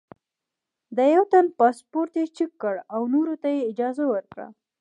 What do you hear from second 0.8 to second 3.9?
د یوه تن پاسپورټ یې چیک کړ او نورو ته یې